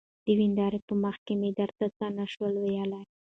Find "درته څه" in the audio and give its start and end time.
1.59-2.05